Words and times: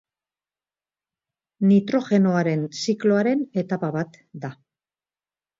Nitrogenoaren 1.71 2.65
zikloaren 2.85 3.47
etapa 3.65 3.91
bat 3.99 4.21
da. 4.47 4.55